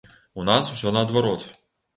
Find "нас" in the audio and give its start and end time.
0.49-0.71